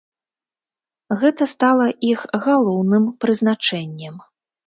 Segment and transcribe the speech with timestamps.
[1.23, 4.15] Гэта стала іх галоўным прызначэннем.